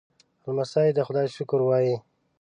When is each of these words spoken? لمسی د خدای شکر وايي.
لمسی 0.45 0.89
د 0.93 0.99
خدای 1.07 1.27
شکر 1.35 1.59
وايي. 1.63 1.95